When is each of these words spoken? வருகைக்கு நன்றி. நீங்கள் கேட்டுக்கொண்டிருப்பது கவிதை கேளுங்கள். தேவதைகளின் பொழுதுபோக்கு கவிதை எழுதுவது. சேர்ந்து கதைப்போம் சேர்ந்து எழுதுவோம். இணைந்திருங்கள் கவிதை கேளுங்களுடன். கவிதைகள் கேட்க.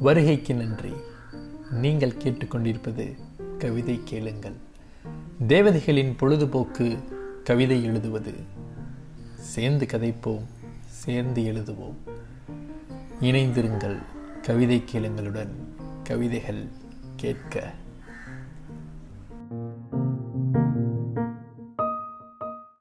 வருகைக்கு 0.00 0.54
நன்றி. 0.54 0.92
நீங்கள் 1.70 2.10
கேட்டுக்கொண்டிருப்பது 2.10 3.16
கவிதை 3.58 4.00
கேளுங்கள். 4.04 4.54
தேவதைகளின் 5.46 6.16
பொழுதுபோக்கு 6.16 6.98
கவிதை 7.44 7.84
எழுதுவது. 7.84 8.34
சேர்ந்து 9.34 9.86
கதைப்போம் 9.86 10.44
சேர்ந்து 10.86 11.42
எழுதுவோம். 11.42 11.94
இணைந்திருங்கள் 13.20 13.98
கவிதை 14.42 14.84
கேளுங்களுடன். 14.92 15.50
கவிதைகள் 16.02 16.64
கேட்க. 17.16 17.72